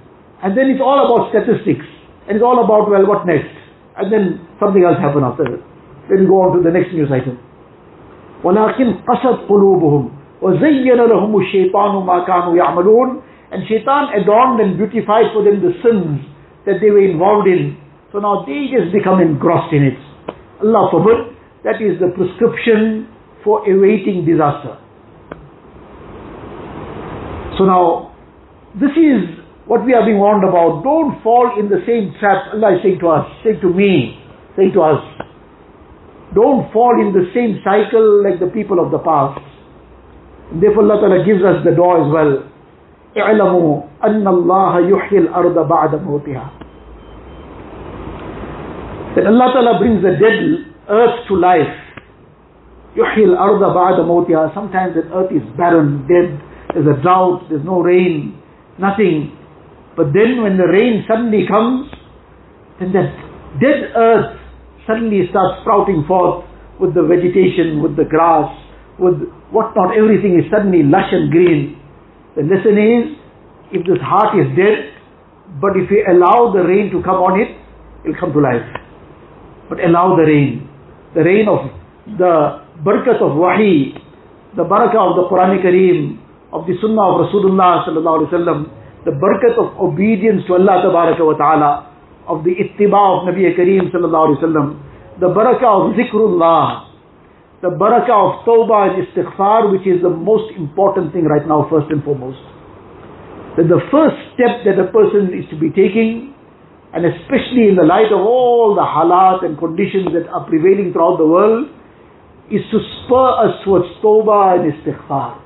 And 0.45 0.57
then 0.57 0.71
it's 0.71 0.81
all 0.81 1.01
about 1.01 1.33
statistics. 1.33 1.85
And 2.29 2.39
it's 2.39 2.45
all 2.45 2.63
about, 2.63 2.87
well, 2.87 3.03
what 3.09 3.27
next? 3.27 3.51
And 3.97 4.13
then 4.13 4.47
something 4.61 4.85
else 4.85 5.01
happened 5.01 5.25
after 5.27 5.45
that. 5.49 5.63
Then 6.09 6.23
we 6.23 6.27
go 6.31 6.45
on 6.45 6.57
to 6.57 6.61
the 6.63 6.71
next 6.71 6.95
news 6.95 7.11
item. 7.11 7.41
ولكن 8.44 8.94
قصد 9.08 9.38
قلوبهم 9.50 10.10
وزين 10.42 10.94
لهم 10.94 11.40
الشيطان 11.42 12.06
ما 12.06 12.20
كانوا 12.20 12.56
يعملون 12.56 13.22
and 13.52 13.64
shaitan 13.68 14.12
adorned 14.22 14.60
and 14.60 14.78
beautified 14.78 15.32
for 15.34 15.44
them 15.44 15.62
the 15.64 15.72
sins 15.82 16.20
that 16.66 16.80
they 16.82 16.92
were 16.92 17.02
involved 17.04 17.48
in. 17.48 17.78
So 18.12 18.20
now 18.20 18.44
they 18.46 18.68
just 18.68 18.92
become 18.92 19.22
engrossed 19.22 19.74
in 19.74 19.84
it. 19.84 20.00
Allah 20.62 20.92
forbid, 20.92 21.32
that 21.64 21.80
is 21.82 22.00
the 22.00 22.12
prescription 22.12 23.08
for 23.44 23.64
awaiting 23.64 24.26
disaster. 24.28 24.76
So 27.58 27.66
now, 27.66 28.14
this 28.76 28.92
is 29.00 29.40
what 29.66 29.86
we 29.86 29.94
are 29.94 30.06
being 30.06 30.20
warned 30.20 30.44
about. 30.48 30.84
Don't 30.84 31.22
fall 31.24 31.56
in 31.60 31.70
the 31.70 31.82
same 31.88 32.14
trap 32.20 32.54
Allah 32.54 32.76
is 32.78 32.84
saying 32.84 33.00
to 33.00 33.08
us, 33.10 33.26
saying 33.44 33.60
to 33.62 33.70
me, 33.72 34.20
saying 34.56 34.72
to 34.74 34.82
us. 34.82 35.02
Don't 36.34 36.72
fall 36.74 37.00
in 37.00 37.14
the 37.14 37.32
same 37.34 37.62
cycle 37.64 38.24
like 38.24 38.40
the 38.40 38.48
people 38.48 38.84
of 38.84 38.92
the 38.92 39.00
past. 39.00 39.40
And 40.52 40.62
therefore 40.62 40.84
Allah 40.84 41.00
Ta'ala 41.02 41.26
gives 41.26 41.44
us 41.44 41.64
the 41.64 41.72
door 41.76 42.04
as 42.04 42.12
well. 42.12 42.44
اعلموا 43.18 43.82
أن 44.04 44.28
الله 44.28 44.80
يحيي 44.80 45.20
الأرض 45.20 45.68
بعد 45.68 45.96
موتها. 46.04 46.50
That 49.16 49.26
Allah 49.26 49.48
Ta'ala 49.54 49.80
brings 49.80 50.04
the 50.04 50.12
dead 50.20 50.74
earth 50.90 51.28
to 51.28 51.36
life. 51.36 51.74
يحيي 52.96 53.26
الأرض 53.26 53.74
بعد 53.74 54.00
موتها. 54.06 54.54
Sometimes 54.54 54.94
the 54.96 55.08
earth 55.16 55.32
is 55.32 55.44
barren, 55.58 56.06
dead, 56.08 56.40
there's 56.74 56.88
a 56.88 57.02
drought, 57.02 57.48
there's 57.50 57.66
no 57.66 57.82
rain, 57.82 58.38
nothing. 58.78 59.32
But 59.96 60.14
then 60.14 60.44
when 60.44 60.58
the 60.58 60.68
rain 60.68 61.06
suddenly 61.08 61.48
comes, 61.48 61.90
then 62.80 62.94
that 62.94 63.10
dead 63.60 63.92
earth 63.96 64.38
suddenly 64.87 65.27
starts 65.31 65.63
sprouting 65.63 66.05
forth 66.07 66.45
with 66.81 66.95
the 66.95 67.03
vegetation, 67.03 67.83
with 67.83 67.97
the 67.97 68.05
grass, 68.05 68.51
with 68.99 69.23
what 69.51 69.75
not, 69.77 69.97
everything 69.97 70.39
is 70.41 70.49
suddenly 70.51 70.83
lush 70.83 71.13
and 71.13 71.31
green. 71.31 71.79
The 72.35 72.43
lesson 72.43 72.77
is, 72.81 73.03
if 73.73 73.87
this 73.87 74.01
heart 74.01 74.35
is 74.41 74.49
dead, 74.57 74.93
but 75.61 75.77
if 75.77 75.91
we 75.91 76.01
allow 76.05 76.53
the 76.53 76.65
rain 76.65 76.91
to 76.93 77.03
come 77.05 77.21
on 77.21 77.41
it, 77.41 77.53
it 78.05 78.09
will 78.09 78.21
come 78.21 78.33
to 78.33 78.41
life. 78.41 78.65
But 79.69 79.85
allow 79.85 80.17
the 80.17 80.25
rain. 80.25 80.69
The 81.15 81.23
rain 81.23 81.47
of 81.49 81.69
the 82.19 82.65
barakat 82.81 83.21
of 83.21 83.37
wahi, 83.37 83.93
the 84.57 84.65
barakah 84.65 84.97
of 84.97 85.13
the 85.21 85.25
Quran 85.29 85.61
Kareem, 85.61 86.19
of 86.53 86.67
the 86.67 86.75
sunnah 86.81 87.17
of 87.17 87.29
Rasulullah 87.29 87.85
sallallahu 87.85 88.17
alaihi 88.17 88.33
wasallam, 88.33 88.59
the 89.05 89.13
barakat 89.13 89.61
of 89.61 89.77
obedience 89.77 90.43
to 90.49 90.55
Allah 90.55 90.89
wa 90.89 91.37
ta'ala, 91.37 91.92
of 92.33 92.45
the 92.45 92.57
ittiba 92.57 92.97
of 92.97 93.29
Nabi 93.29 93.45
Kareem 93.53 93.93
sallallahu 93.93 94.41
wasallam, 94.41 94.81
the 95.21 95.29
barakah 95.29 95.93
of 95.93 95.97
zikrullah, 95.97 96.89
the 97.61 97.69
barakah 97.69 98.09
of 98.09 98.47
tawbah 98.49 98.97
and 98.97 99.07
istighfar, 99.07 99.71
which 99.71 99.87
is 99.87 100.01
the 100.03 100.09
most 100.09 100.57
important 100.57 101.13
thing 101.13 101.25
right 101.25 101.47
now, 101.47 101.69
first 101.69 101.91
and 101.91 102.03
foremost. 102.03 102.41
That 103.57 103.69
the 103.69 103.85
first 103.93 104.17
step 104.33 104.65
that 104.65 104.81
a 104.81 104.89
person 104.89 105.37
is 105.37 105.45
to 105.51 105.61
be 105.61 105.69
taking, 105.69 106.33
and 106.95 107.05
especially 107.05 107.69
in 107.69 107.77
the 107.77 107.85
light 107.85 108.09
of 108.09 108.25
all 108.25 108.75
the 108.75 108.83
halat 108.83 109.45
and 109.45 109.59
conditions 109.59 110.09
that 110.17 110.29
are 110.33 110.49
prevailing 110.49 110.93
throughout 110.93 111.19
the 111.19 111.27
world, 111.29 111.69
is 112.51 112.65
to 112.73 112.81
spur 113.05 113.29
us 113.45 113.61
towards 113.65 113.87
tawbah 114.01 114.57
and 114.57 114.73
istighfar. 114.73 115.42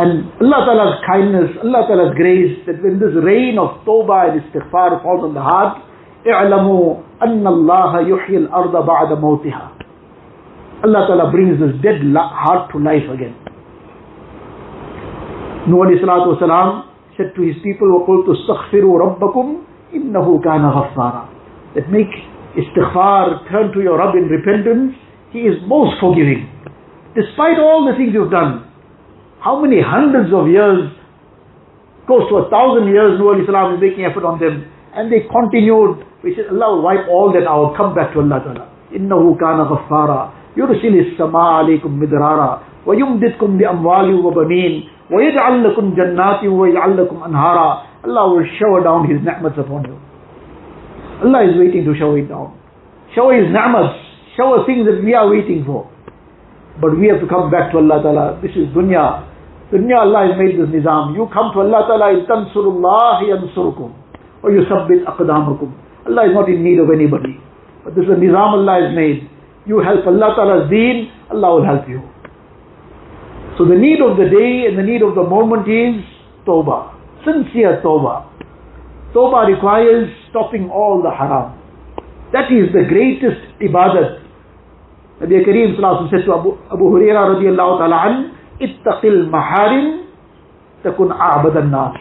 And 0.00 0.30
Allah 0.40 0.60
Ta'ala's 0.64 0.98
kindness, 1.02 1.50
Allah 1.66 1.82
Ta'ala's 1.90 2.14
grace, 2.14 2.62
that 2.66 2.78
when 2.82 2.98
this 3.02 3.12
rain 3.20 3.58
of 3.58 3.82
tawbah 3.84 4.30
and 4.30 4.40
istighfar 4.40 5.02
falls 5.02 5.24
on 5.24 5.34
the 5.34 5.42
heart, 5.42 5.82
اعلموا 6.26 6.96
أن 7.22 7.46
الله 7.46 8.00
يحيي 8.00 8.36
الأرض 8.36 8.86
بعد 8.86 9.12
موتها 9.20 9.68
Allah 10.82 11.04
Ta'ala 11.06 11.30
brings 11.30 11.60
this 11.60 11.76
dead 11.82 12.00
heart 12.16 12.72
to 12.72 12.78
life 12.78 13.04
again. 13.12 13.36
Nuh 15.68 15.84
alayhi 15.84 16.00
salatu 16.00 16.40
wasalam 16.40 16.88
said 17.18 17.34
to 17.36 17.42
his 17.42 17.56
people, 17.62 17.84
وَقُلْتُ 17.92 18.24
اسْتَغْفِرُوا 18.32 18.96
رَبَّكُمْ 19.20 19.46
إِنَّهُ 19.92 20.26
كَانَ 20.40 20.64
غَفَّارًا 20.64 21.24
That 21.74 21.90
make 21.92 22.08
istighfar, 22.56 23.44
turn 23.50 23.72
to 23.74 23.80
your 23.82 23.98
Rabb 23.98 24.14
in 24.16 24.24
repentance, 24.32 24.96
He 25.32 25.40
is 25.40 25.60
most 25.66 26.00
forgiving. 26.00 26.48
Despite 27.14 27.58
all 27.60 27.84
the 27.84 27.96
things 27.98 28.14
you've 28.14 28.30
done, 28.30 28.64
how 29.44 29.60
many 29.60 29.80
hundreds 29.80 30.32
of 30.32 30.48
years, 30.48 30.92
close 32.06 32.28
to 32.28 32.44
a 32.44 32.50
thousand 32.50 32.88
years, 32.92 33.18
Nuh 33.18 33.32
alayhi 33.32 33.46
salam 33.46 33.74
is 33.76 33.80
making 33.80 34.04
effort 34.04 34.24
on 34.24 34.38
them, 34.38 34.68
and 34.94 35.10
they 35.12 35.24
continued. 35.24 36.04
We 36.22 36.36
said, 36.36 36.52
Allah 36.52 36.76
will 36.76 36.82
wipe 36.84 37.08
all 37.08 37.32
that 37.32 37.48
out, 37.48 37.76
come 37.76 37.94
back 37.94 38.12
to 38.12 38.20
Allah 38.20 38.40
Ta'ala. 38.44 38.64
إِنَّهُ 38.92 39.22
كَانَ 39.38 39.58
غَفَّارًا 39.64 40.40
يرسل 40.56 40.94
السماء 40.98 41.42
عليكم 41.62 42.00
مدرارا 42.00 42.60
ويمددكم 42.86 43.58
بأموال 43.58 44.14
وبنين 44.14 44.84
ويجعل 45.10 45.64
لكم 45.64 45.94
جنات 45.94 46.44
ويجعل 46.44 46.96
لكم 46.96 47.16
أنهارا 47.22 47.78
Allah 48.02 48.32
will 48.34 48.46
shower 48.58 48.82
down 48.82 49.06
His 49.08 49.20
ni'mats 49.22 49.58
upon 49.58 49.84
you. 49.84 49.96
Allah 51.22 51.44
is 51.44 51.54
waiting 51.60 51.84
to 51.84 51.92
shower 51.94 52.16
it 52.18 52.28
down. 52.28 52.56
Shower 53.14 53.36
His 53.36 53.52
ni'mats, 53.52 53.94
shower 54.36 54.64
things 54.66 54.86
that 54.88 55.04
we 55.04 55.12
are 55.14 55.28
waiting 55.28 55.64
for. 55.64 55.84
But 56.80 56.96
we 56.98 57.08
have 57.12 57.20
to 57.20 57.28
come 57.28 57.50
back 57.50 57.72
to 57.72 57.78
Allah 57.78 58.00
Ta'ala. 58.02 58.40
This 58.40 58.52
is 58.56 58.72
dunya. 58.72 59.28
Dunya 59.71 59.97
Allah 59.97 60.29
has 60.29 60.37
made 60.37 60.59
this 60.59 60.69
nizam. 60.69 61.15
You 61.15 61.27
come 61.33 61.51
to 61.53 61.59
Allah 61.61 61.85
Ta'ala, 61.89 62.13
in 62.13 62.25
tansurullah 62.25 63.25
yansurukum. 63.25 63.93
Or 64.43 64.51
you 64.51 64.61
submit 64.69 65.05
aqdamakum. 65.05 65.73
Allah 66.05 66.29
is 66.29 66.33
not 66.33 66.49
in 66.49 66.63
need 66.63 66.77
of 66.79 66.89
anybody. 66.93 67.41
But 67.83 67.95
this 67.95 68.05
is 68.05 68.11
a 68.11 68.19
nizam 68.19 68.61
Allah 68.61 68.85
has 68.85 68.95
made. 68.95 69.29
You 69.65 69.79
help 69.81 70.05
Allah 70.05 70.33
Ta'ala's 70.37 70.69
deen, 70.69 71.09
Allah 71.31 71.57
will 71.57 71.65
help 71.65 71.89
you. 71.89 72.01
So 73.57 73.65
the 73.65 73.73
need 73.75 74.01
of 74.03 74.17
the 74.17 74.29
day 74.29 74.67
and 74.69 74.77
the 74.77 74.83
need 74.83 75.01
of 75.01 75.15
the 75.15 75.23
moment 75.23 75.65
is 75.65 76.03
tawbah. 76.45 76.93
Sincere 77.25 77.81
tawbah. 77.81 78.27
Tawbah 79.15 79.47
requires 79.47 80.11
stopping 80.29 80.69
all 80.69 81.01
the 81.01 81.09
haram. 81.09 81.57
That 82.33 82.51
is 82.51 82.69
the 82.75 82.83
greatest 82.85 83.41
ibadat. 83.63 84.21
Nabi 85.21 85.39
Kareem 85.47 85.79
said 86.11 86.25
to 86.27 86.33
Abu, 86.35 86.59
Abu 86.67 86.83
Huraira 86.91 87.31
radiallahu 87.33 87.79
ta'ala 87.79 87.97
an, 88.11 88.34
ittaqil 88.59 89.29
maharim 89.29 90.07
takun 90.83 91.11
a'badan 91.11 91.71
nas. 91.71 91.97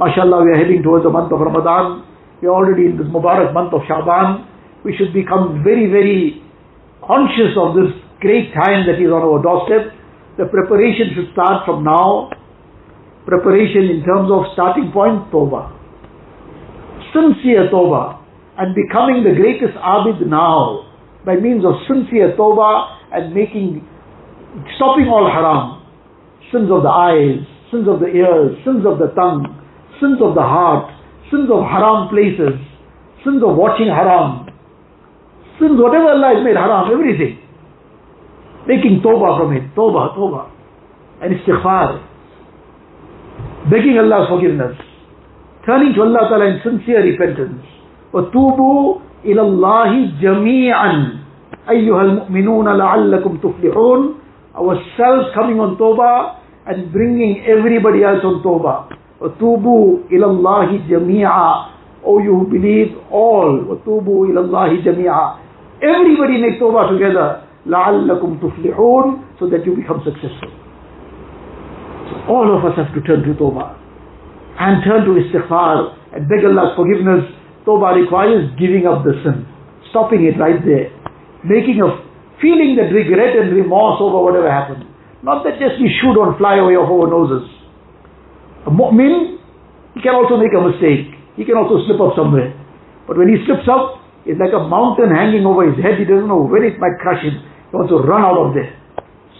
MashaAllah, 0.00 0.44
we 0.44 0.50
are 0.52 0.58
heading 0.58 0.82
towards 0.82 1.04
the 1.04 1.10
month 1.10 1.32
of 1.32 1.40
Ramadan. 1.40 2.06
We 2.40 2.48
are 2.48 2.54
already 2.54 2.86
in 2.86 2.96
this 2.96 3.06
Mubarak 3.08 3.52
month 3.52 3.74
of 3.74 3.82
Shaban. 3.88 4.46
We 4.84 4.94
should 4.96 5.12
become 5.12 5.64
very, 5.64 5.90
very 5.90 6.42
conscious 7.02 7.56
of 7.58 7.74
this 7.74 7.90
great 8.20 8.52
time 8.54 8.86
that 8.86 8.98
is 8.98 9.10
on 9.10 9.22
our 9.22 9.42
doorstep, 9.42 9.94
the 10.38 10.46
preparation 10.46 11.14
should 11.14 11.32
start 11.32 11.66
from 11.66 11.82
now. 11.82 12.30
Preparation 13.26 13.90
in 13.90 14.04
terms 14.04 14.30
of 14.30 14.52
starting 14.54 14.90
point, 14.92 15.30
Tawbah. 15.30 15.74
Sincere 17.12 17.68
Tawbah. 17.70 18.22
And 18.58 18.74
becoming 18.74 19.22
the 19.22 19.34
greatest 19.34 19.76
Abid 19.78 20.26
now 20.26 20.86
by 21.24 21.36
means 21.36 21.64
of 21.64 21.74
sincere 21.86 22.34
Tawbah 22.36 23.12
and 23.12 23.34
making, 23.34 23.86
stopping 24.76 25.06
all 25.06 25.26
haram 25.30 25.77
Sins 26.51 26.69
of 26.69 26.83
the 26.83 26.89
eyes, 26.89 27.41
sins 27.71 27.87
of 27.87 27.99
the 27.99 28.07
ears, 28.07 28.57
sins 28.63 28.85
of 28.85 28.99
the 28.99 29.09
tongue, 29.17 29.49
sins 29.99 30.21
of 30.21 30.35
the 30.35 30.45
heart, 30.45 30.91
sins 31.31 31.49
of 31.49 31.65
haram 31.65 32.09
places, 32.09 32.59
sins 33.25 33.41
of 33.41 33.57
watching 33.57 33.87
haram, 33.87 34.45
sins 35.57 35.79
whatever 35.81 36.13
Allah 36.13 36.37
has 36.37 36.43
made 36.45 36.55
haram, 36.55 36.91
everything. 36.91 37.39
Making 38.67 39.01
tawbah 39.01 39.39
from 39.39 39.57
it, 39.57 39.73
tawbah, 39.75 40.15
tawbah, 40.15 40.49
and 41.21 41.33
istighfar. 41.33 42.03
Begging 43.69 43.97
Allah's 43.97 44.29
forgiveness. 44.29 44.77
Turning 45.65 45.93
to 45.95 46.01
Allah 46.03 46.27
Ta'ala 46.29 46.45
in 46.51 46.59
sincere 46.63 47.03
repentance. 47.03 47.63
وَتُوبُوا 48.13 48.99
إِلَى 49.25 49.41
اللَّهِ 49.41 50.21
جَمِيعًا 50.21 50.93
أَيُّهَا 51.69 52.01
الْمُؤْمِنُونَ 52.01 52.67
لَعَلَّكُمْ 52.67 53.37
تُفْلِحُونَ 53.41 54.01
Ourselves 54.57 55.33
coming 55.33 55.59
on 55.59 55.77
tawbah 55.77 56.39
and 56.67 56.91
bringing 56.91 57.43
everybody 57.45 58.03
else 58.03 58.21
on 58.23 58.43
tawbah. 58.45 58.93
وَتُوبُوا 59.23 60.11
إِلَى 60.11 60.25
اللَّهِ 60.25 60.89
جَمِيعًا 60.89 61.69
Oh 62.05 62.19
you 62.19 62.35
who 62.35 62.45
believe 62.51 62.91
all. 63.09 63.55
وَتُوبُوا 63.63 64.27
إِلَى 64.27 64.39
اللَّهِ 64.45 64.83
جَمِيعًا 64.83 65.27
Everybody 65.81 66.37
make 66.43 66.59
tawbah 66.59 66.91
together. 66.91 67.47
لَعَلَّكُمْ 67.67 68.39
تُفْلِحُونَ 68.43 69.39
So 69.39 69.49
that 69.49 69.65
you 69.65 69.75
become 69.75 70.03
successful. 70.03 70.51
So 72.11 72.13
all 72.27 72.51
of 72.51 72.65
us 72.65 72.75
have 72.75 72.93
to 72.93 73.01
turn 73.07 73.23
to 73.23 73.33
tawbah. 73.39 73.79
And 74.59 74.83
turn 74.83 75.05
to 75.07 75.15
istighfar 75.17 75.97
and 76.13 76.27
beg 76.27 76.45
Allah's 76.45 76.75
forgiveness. 76.75 77.23
Tawbah 77.65 77.95
requires 77.95 78.51
giving 78.59 78.85
up 78.85 79.03
the 79.03 79.15
sin. 79.23 79.47
Stopping 79.89 80.27
it 80.27 80.37
right 80.37 80.59
there. 80.67 80.91
Making 81.47 81.79
a 81.81 82.06
feeling 82.40 82.78
that 82.78 82.90
regret 82.94 83.36
and 83.36 83.54
remorse 83.54 83.98
over 84.00 84.22
whatever 84.22 84.50
happened. 84.50 84.86
Not 85.22 85.42
that 85.42 85.58
just 85.58 85.82
we 85.82 85.90
shoot 85.98 86.14
on 86.14 86.38
fly 86.38 86.62
away 86.62 86.78
off 86.78 86.86
our 86.86 87.10
noses. 87.10 87.46
A 88.66 88.70
mu'min, 88.70 89.38
he 89.94 90.00
can 90.00 90.14
also 90.14 90.38
make 90.38 90.54
a 90.54 90.62
mistake. 90.62 91.10
He 91.34 91.42
can 91.42 91.58
also 91.58 91.82
slip 91.86 91.98
up 91.98 92.14
somewhere. 92.14 92.54
But 93.06 93.18
when 93.18 93.30
he 93.30 93.38
slips 93.46 93.66
up, 93.66 94.02
it's 94.26 94.38
like 94.38 94.52
a 94.52 94.62
mountain 94.62 95.10
hanging 95.10 95.46
over 95.46 95.64
his 95.66 95.78
head. 95.80 95.98
He 95.98 96.06
doesn't 96.06 96.28
know 96.28 96.44
when 96.44 96.62
it 96.62 96.78
might 96.78 97.00
crush 97.00 97.22
him. 97.24 97.40
He 97.40 97.72
wants 97.74 97.90
to 97.90 97.98
run 98.02 98.22
out 98.22 98.38
of 98.38 98.54
there. 98.54 98.74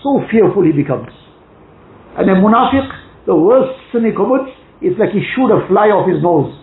So 0.03 0.23
fearful 0.31 0.65
he 0.65 0.73
becomes. 0.73 1.11
And 2.17 2.27
a 2.31 2.35
munafiq, 2.39 2.87
the 3.27 3.35
worst 3.35 3.79
sin 3.93 4.07
he 4.07 4.15
commits, 4.15 4.51
is 4.81 4.95
like 4.99 5.11
he 5.11 5.23
shoot 5.35 5.51
a 5.51 5.67
fly 5.67 5.91
off 5.91 6.07
his 6.09 6.23
nose. 6.23 6.55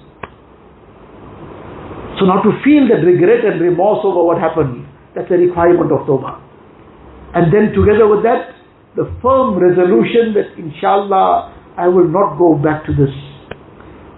So 2.20 2.26
now 2.26 2.40
to 2.42 2.52
feel 2.64 2.88
that 2.90 3.04
regret 3.04 3.44
and 3.44 3.60
remorse 3.60 4.02
over 4.08 4.24
what 4.24 4.40
happened, 4.40 4.85
that's 5.16 5.32
a 5.32 5.40
requirement 5.40 5.92
of 5.92 6.04
Tawbah. 6.04 6.44
And 7.34 7.52
then 7.52 7.72
together 7.72 8.08
with 8.08 8.24
that, 8.28 8.52
the 8.96 9.12
firm 9.24 9.60
resolution 9.60 10.36
that 10.36 10.56
inshallah 10.56 11.56
I 11.76 11.88
will 11.88 12.08
not 12.08 12.40
go 12.40 12.56
back 12.56 12.86
to 12.88 12.92
this. 12.96 13.12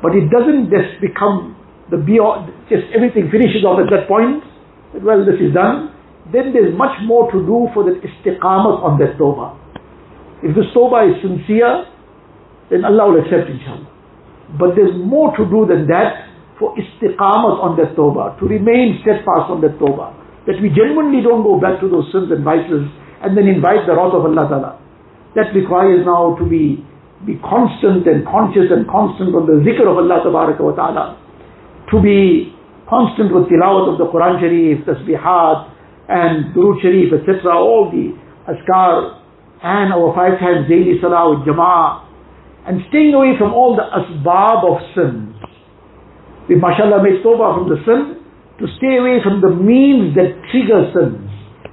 But 0.01 0.13
it 0.13 0.30
doesn't 0.30 0.70
just 0.70 1.01
become 1.01 1.58
the 1.89 1.98
beyond, 1.98 2.54
just 2.70 2.86
everything 2.94 3.34
finishes 3.34 3.66
off 3.66 3.82
at 3.82 3.89
that 3.89 4.06
point. 4.06 4.46
That, 4.94 5.01
well, 5.01 5.25
this 5.25 5.42
is 5.42 5.54
done. 5.54 5.94
Then 6.30 6.54
there's 6.54 6.75
much 6.77 6.94
more 7.06 7.32
to 7.32 7.39
do 7.42 7.72
for 7.74 7.88
that 7.89 7.98
istiqamat 8.04 8.77
on 8.84 9.00
that 9.00 9.18
tawbah. 9.18 9.58
If 10.46 10.54
the 10.54 10.70
tawbah 10.75 11.10
is 11.10 11.18
sincere, 11.24 11.89
then 12.70 12.86
Allah 12.86 13.10
will 13.10 13.22
accept 13.25 13.50
inshallah. 13.50 13.89
But 14.60 14.77
there's 14.77 14.94
more 14.94 15.34
to 15.34 15.44
do 15.50 15.66
than 15.66 15.88
that 15.89 16.30
for 16.60 16.77
istiqamat 16.77 17.58
on 17.58 17.77
that 17.82 17.98
tawbah, 17.98 18.38
to 18.38 18.46
remain 18.46 19.00
steadfast 19.01 19.50
on 19.50 19.62
that 19.62 19.80
tawbah. 19.82 20.13
That 20.48 20.63
we 20.63 20.72
genuinely 20.72 21.20
don't 21.20 21.44
go 21.44 21.60
back 21.60 21.84
to 21.84 21.92
those 21.92 22.08
sins 22.16 22.32
and 22.32 22.42
vices 22.42 22.88
and 23.20 23.36
then 23.36 23.51
invite 23.51 23.84
the 23.84 23.94
wrath 23.94 24.16
of 24.16 24.24
Allah 24.24 24.48
Ta'ala. 24.48 24.72
That 25.36 25.51
requires 25.51 26.08
now 26.08 26.39
to 26.39 26.46
be, 26.48 26.80
be 27.27 27.36
constant 27.44 28.08
and 28.08 28.24
conscious 28.24 28.72
and 28.72 28.88
constant 28.88 29.36
on 29.36 29.44
the 29.44 29.60
zikr 29.62 29.84
of 29.84 30.00
Allah 30.00 30.24
Ta'ala. 30.24 31.20
To 31.92 31.98
be 32.00 32.56
constant 32.88 33.36
with 33.36 33.51
tilawat 33.51 33.92
of 33.92 33.98
the 34.00 34.08
Quran 34.08 34.39
Sharif, 34.39 34.88
tasbihat, 34.88 35.58
and 36.08 36.56
Durood 36.56 36.80
Sharif, 36.82 37.12
etc. 37.12 37.51
All 37.51 37.91
the 37.91 38.15
azkar 38.48 39.19
and 39.62 39.91
our 39.91 40.13
five 40.15 40.39
times 40.39 40.69
daily 40.69 40.95
salah 41.02 41.36
with 41.36 41.43
jama'ah. 41.48 42.08
And 42.67 42.82
staying 42.89 43.13
away 43.13 43.36
from 43.38 43.54
all 43.54 43.76
the 43.76 43.84
asbab 43.84 44.63
of 44.63 44.78
sins. 44.95 45.36
We 46.48 46.56
mashallah 46.56 47.04
made 47.04 47.24
tawbah 47.24 47.60
from 47.60 47.69
the 47.69 47.80
sin 47.84 48.16
to 48.60 48.65
stay 48.82 48.98
away 48.98 49.22
from 49.22 49.41
the 49.41 49.54
means 49.54 50.17
that 50.17 50.34
trigger 50.50 50.89
sins. 50.93 51.22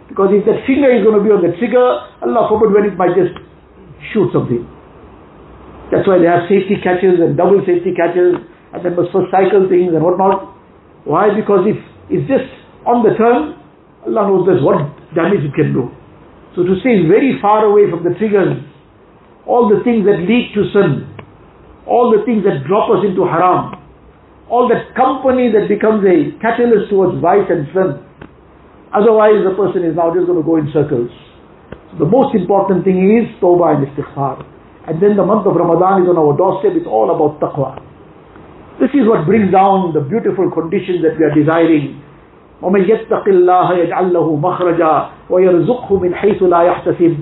Because 0.09 0.31
if 0.37 0.44
that 0.47 0.62
finger 0.68 0.92
is 0.92 1.03
going 1.03 1.16
to 1.16 1.25
be 1.25 1.33
on 1.33 1.40
the 1.42 1.57
trigger, 1.57 1.83
Allah 2.23 2.47
forbid 2.47 2.70
when 2.70 2.85
it 2.87 2.94
might 2.94 3.16
just 3.16 3.35
shoot 4.12 4.31
something. 4.31 4.62
That's 5.90 6.05
why 6.09 6.20
they 6.20 6.29
have 6.29 6.49
safety 6.49 6.81
catches 6.81 7.20
and 7.20 7.37
double 7.37 7.61
safety 7.64 7.92
catches 7.97 8.37
and 8.73 8.79
then 8.85 8.94
must 8.97 9.11
first 9.12 9.33
cycle 9.33 9.68
things 9.68 9.92
and 9.94 10.03
whatnot. 10.03 10.55
Why? 11.05 11.33
Because 11.33 11.68
if 11.68 11.79
it's 12.11 12.27
just 12.29 12.49
on 12.85 13.05
the 13.05 13.16
turn, 13.16 13.59
Allah 14.09 14.29
knows 14.29 14.44
best 14.44 14.61
what 14.64 14.81
damage 15.16 15.44
it 15.44 15.55
can 15.57 15.73
do. 15.73 15.88
So 16.57 16.62
to 16.62 16.75
stay 16.81 17.05
very 17.09 17.40
far 17.40 17.64
away 17.64 17.88
from 17.90 18.05
the 18.05 18.12
triggers, 18.16 18.61
all 19.47 19.68
the 19.68 19.85
things 19.85 20.05
that 20.07 20.25
lead 20.25 20.53
to 20.57 20.62
sin, 20.73 21.09
all 21.87 22.12
the 22.12 22.25
things 22.25 22.44
that 22.44 22.64
drop 22.64 22.88
us 22.92 23.05
into 23.05 23.25
haram, 23.29 23.77
all 24.49 24.67
that 24.69 24.95
company 24.95 25.52
that 25.52 25.67
becomes 25.69 26.04
a 26.06 26.34
catalyst 26.41 26.89
towards 26.89 27.21
vice 27.21 27.45
and 27.49 27.67
sin, 27.73 28.02
Otherwise, 28.91 29.45
the 29.45 29.54
person 29.54 29.86
is 29.86 29.93
now 29.95 30.10
just 30.13 30.25
going 30.25 30.41
to 30.41 30.45
go 30.45 30.58
in 30.58 30.65
circles. 30.73 31.13
So 31.93 32.02
the 32.02 32.10
most 32.10 32.34
important 32.34 32.82
thing 32.84 32.97
is 33.21 33.30
tawbah 33.38 33.78
and 33.78 33.86
istighfar. 33.86 34.41
And 34.89 34.97
then 34.97 35.13
the 35.15 35.25
month 35.25 35.45
of 35.45 35.54
Ramadan 35.54 36.04
is 36.04 36.10
on 36.10 36.17
our 36.17 36.34
doorstep. 36.34 36.73
It's 36.73 36.89
all 36.89 37.13
about 37.13 37.38
taqwa. 37.38 37.78
This 38.82 38.89
is 38.97 39.06
what 39.06 39.28
brings 39.30 39.52
down 39.54 39.93
the 39.93 40.02
beautiful 40.02 40.49
conditions 40.49 41.06
that 41.06 41.17
we 41.19 41.25
are 41.25 41.34
desiring. 41.36 42.02
ومن 42.62 42.82
يتق 42.89 43.23
الله 43.28 43.73
يجعل 43.73 44.13
له 44.13 44.36
مخرجا 44.36 45.10
ويرزقه 45.30 45.99
من 45.99 46.15
حيث 46.15 46.43
لا 46.43 46.62
يحتسب 46.62 47.17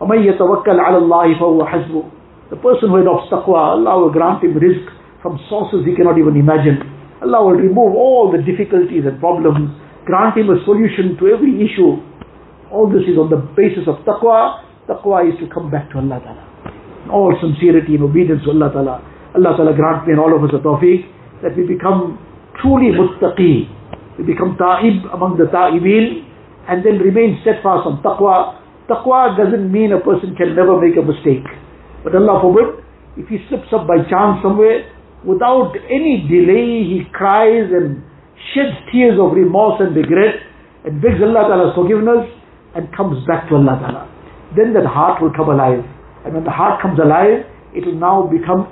ومن 0.00 0.18
يتوكل 0.22 0.80
على 0.80 0.96
الله 0.98 1.34
فهو 1.34 1.64
حسبه 1.64 2.02
The 2.50 2.56
person 2.56 2.90
who 2.90 2.96
adopts 2.96 3.28
taqwa, 3.30 3.74
Allah 3.74 3.98
will 3.98 4.10
grant 4.12 4.44
him 4.44 4.54
rizq 4.54 4.86
from 5.23 5.39
sources 5.47 5.87
he 5.87 5.95
cannot 5.95 6.19
even 6.19 6.35
imagine. 6.35 6.83
Allah 7.23 7.47
will 7.47 7.57
remove 7.57 7.95
all 7.95 8.27
the 8.29 8.43
difficulties 8.43 9.07
and 9.07 9.15
problems 9.23 9.71
grant 10.03 10.35
him 10.35 10.51
a 10.51 10.59
solution 10.67 11.15
to 11.17 11.31
every 11.31 11.63
issue. 11.63 11.95
All 12.67 12.91
this 12.91 13.07
is 13.07 13.15
on 13.15 13.31
the 13.31 13.39
basis 13.55 13.87
of 13.87 14.03
taqwa. 14.03 14.59
Taqwa 14.91 15.23
is 15.23 15.39
to 15.39 15.47
come 15.47 15.71
back 15.71 15.87
to 15.95 16.03
Allah 16.03 16.19
Ta'ala. 16.19 16.43
In 17.07 17.09
all 17.09 17.31
sincerity 17.39 17.95
and 17.95 18.03
obedience 18.03 18.43
to 18.43 18.51
Allah 18.51 18.69
Ta'ala. 18.75 18.95
Allah 19.33 19.51
Ta'ala 19.55 19.73
grant 19.73 20.03
me 20.05 20.13
and 20.13 20.19
all 20.19 20.35
of 20.35 20.43
us 20.43 20.51
a 20.51 20.59
tawfiq 20.59 21.07
that 21.41 21.55
we 21.55 21.63
become 21.63 22.19
truly 22.59 22.91
muttaqi. 22.91 23.71
We 24.19 24.27
become 24.27 24.59
ta'ib 24.59 25.07
among 25.15 25.39
the 25.39 25.47
ta'ibin 25.47 26.27
and 26.67 26.83
then 26.85 26.99
remain 26.99 27.39
steadfast 27.41 27.87
on 27.87 28.03
taqwa. 28.03 28.59
Taqwa 28.91 29.39
doesn't 29.39 29.71
mean 29.71 29.95
a 29.95 30.03
person 30.03 30.35
can 30.35 30.51
never 30.53 30.75
make 30.75 30.99
a 30.99 31.05
mistake. 31.05 31.47
But 32.03 32.13
Allah 32.19 32.43
forbid, 32.43 32.83
if 33.15 33.31
he 33.31 33.39
slips 33.47 33.71
up 33.71 33.87
by 33.87 34.03
chance 34.11 34.43
somewhere, 34.43 34.83
without 35.25 35.73
any 35.89 36.27
delay, 36.27 36.83
he 36.87 37.03
cries 37.11 37.71
and 37.71 38.03
sheds 38.53 38.75
tears 38.91 39.19
of 39.19 39.33
remorse 39.33 39.79
and 39.79 39.95
regret 39.95 40.35
and 40.85 41.01
begs 41.01 41.19
Allah 41.23 41.47
Ta'ala's 41.47 41.75
forgiveness 41.75 42.27
and 42.75 42.91
comes 42.95 43.23
back 43.27 43.47
to 43.49 43.55
Allah 43.55 43.79
Ta'ala. 43.79 44.03
Then 44.55 44.73
that 44.73 44.85
heart 44.85 45.21
will 45.21 45.31
come 45.31 45.49
alive. 45.49 45.83
And 46.25 46.35
when 46.35 46.43
the 46.43 46.51
heart 46.51 46.81
comes 46.81 46.99
alive, 46.99 47.47
it 47.73 47.85
will 47.85 47.97
now 47.97 48.27
become 48.27 48.67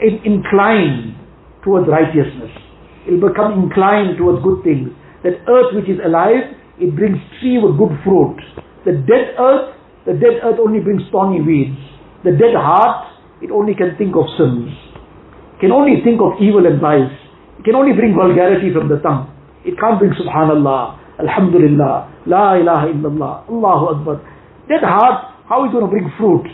inclined 0.00 1.14
towards 1.62 1.86
righteousness. 1.88 2.50
It 3.06 3.16
will 3.16 3.28
become 3.28 3.62
inclined 3.62 4.16
towards 4.18 4.42
good 4.42 4.64
things. 4.64 4.90
That 5.22 5.44
earth 5.48 5.76
which 5.76 5.88
is 5.88 6.00
alive, 6.04 6.56
it 6.80 6.96
brings 6.96 7.20
tree 7.40 7.60
with 7.60 7.76
good 7.76 7.92
fruit. 8.04 8.40
The 8.84 8.96
dead 9.04 9.36
earth, 9.36 9.76
the 10.08 10.16
dead 10.16 10.40
earth 10.42 10.56
only 10.58 10.80
brings 10.80 11.02
thorny 11.12 11.40
weeds. 11.44 11.76
The 12.24 12.32
dead 12.32 12.56
heart, 12.56 13.12
it 13.44 13.50
only 13.50 13.74
can 13.74 13.96
think 13.96 14.16
of 14.16 14.24
sins. 14.40 14.72
Can 15.60 15.72
only 15.72 16.00
think 16.02 16.20
of 16.24 16.40
evil 16.40 16.64
and 16.64 16.80
vice. 16.80 17.12
It 17.60 17.64
can 17.68 17.76
only 17.76 17.92
bring 17.92 18.16
vulgarity 18.16 18.72
from 18.72 18.88
the 18.88 18.96
tongue. 19.04 19.28
It 19.60 19.76
can't 19.76 20.00
bring 20.00 20.16
subhanallah, 20.16 21.20
alhamdulillah, 21.20 22.24
la 22.24 22.56
ilaha 22.56 22.88
illallah, 22.88 23.32
Allahu 23.52 23.84
Akbar. 23.92 24.16
That 24.72 24.80
heart, 24.80 25.36
how 25.44 25.68
is 25.68 25.72
going 25.72 25.84
to 25.84 25.92
bring 25.92 26.08
fruit? 26.16 26.48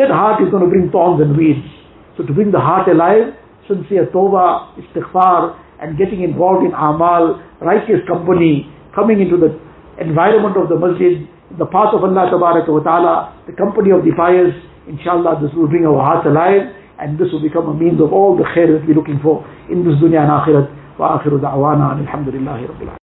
That 0.00 0.08
heart 0.08 0.40
is 0.40 0.48
going 0.48 0.64
to 0.64 0.70
bring 0.72 0.88
thorns 0.88 1.20
and 1.20 1.36
weeds. 1.36 1.68
So 2.16 2.24
to 2.24 2.32
bring 2.32 2.50
the 2.50 2.64
heart 2.64 2.88
alive, 2.88 3.36
sincere 3.68 4.08
tawbah, 4.08 4.72
istighfar, 4.80 5.60
and 5.84 5.98
getting 5.98 6.24
involved 6.24 6.64
in 6.64 6.72
amal, 6.72 7.44
righteous 7.60 8.00
company, 8.08 8.72
coming 8.94 9.20
into 9.20 9.36
the 9.36 9.52
environment 10.00 10.56
of 10.56 10.72
the 10.72 10.80
masjid, 10.80 11.28
the 11.60 11.66
path 11.68 11.92
of 11.92 12.00
Allah 12.00 12.32
Ta'ala, 12.32 13.36
the 13.44 13.52
company 13.52 13.92
of 13.92 14.00
the 14.00 14.16
pious, 14.16 14.56
inshallah 14.88 15.44
this 15.44 15.52
will 15.52 15.68
bring 15.68 15.84
our 15.84 16.00
hearts 16.00 16.24
alive 16.24 16.72
and 16.99 17.17
this 17.17 17.31
will 17.31 17.41
become 17.41 17.67
a 17.69 17.73
means 17.73 17.99
of 18.01 18.11
all 18.11 18.35
the 18.35 18.43
khair 18.43 18.67
that 18.67 18.85
we're 18.87 18.95
looking 18.95 19.19
for 19.23 19.45
in 19.69 19.83
this 19.85 19.95
dunya 20.01 20.21
and 20.21 20.31
akhirat. 20.31 20.67
وآخر 20.99 21.37
دعوانا 21.37 21.99
الحمد 21.99 22.29
لله 22.29 22.59
رب 22.67 22.81
العالمين 22.81 23.02